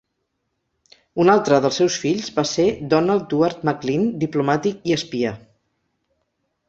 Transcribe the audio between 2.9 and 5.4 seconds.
Donald Duart Maclean, diplomàtic i espia.